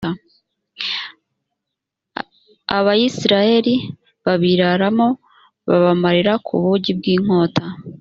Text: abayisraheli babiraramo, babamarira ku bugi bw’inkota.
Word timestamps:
abayisraheli 2.77 3.75
babiraramo, 4.25 5.07
babamarira 5.67 6.33
ku 6.45 6.53
bugi 6.63 6.91
bw’inkota. 6.97 7.65